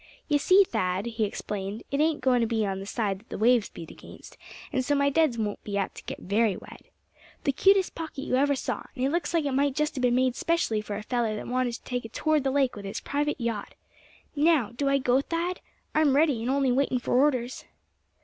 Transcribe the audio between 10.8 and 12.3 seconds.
for a feller that wanted to take a